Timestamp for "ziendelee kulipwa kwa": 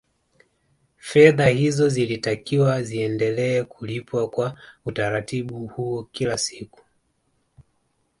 2.83-4.57